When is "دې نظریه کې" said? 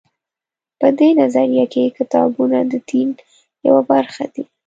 0.99-1.93